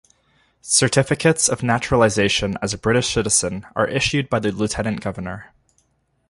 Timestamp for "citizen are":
3.13-3.87